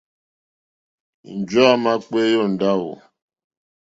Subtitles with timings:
[1.37, 2.91] Njɔ̀ɔ́ àmà kpééyá ó ndáwù.